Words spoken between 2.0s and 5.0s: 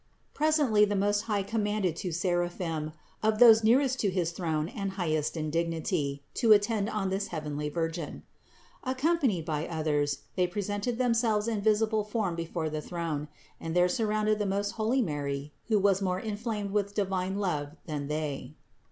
seraphim, of those nearest to his throne and